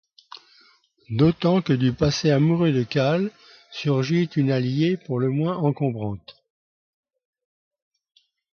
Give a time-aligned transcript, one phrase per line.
[1.11, 3.29] D'autant que du passé amoureux de Cal
[3.69, 5.55] surgit une alliée pour le moins...
[5.57, 6.43] encombrante.